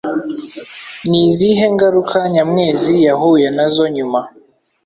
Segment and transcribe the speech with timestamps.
[1.09, 4.19] Ni izihe ngaruka Nyamwezi yahuye na zo nyuma